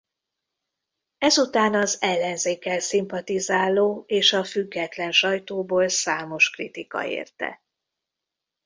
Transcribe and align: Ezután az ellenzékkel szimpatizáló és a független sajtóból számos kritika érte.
Ezután 1.17 1.73
az 1.73 1.97
ellenzékkel 2.01 2.79
szimpatizáló 2.79 4.03
és 4.07 4.33
a 4.33 4.43
független 4.43 5.11
sajtóból 5.11 5.89
számos 5.89 6.49
kritika 6.49 7.05
érte. 7.05 7.61